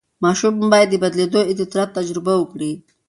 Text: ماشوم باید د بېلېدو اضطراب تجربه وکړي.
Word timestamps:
ماشوم 0.23 0.53
باید 0.71 0.89
د 0.91 0.95
بېلېدو 1.03 1.41
اضطراب 1.51 1.89
تجربه 1.97 2.33
وکړي. 2.37 2.71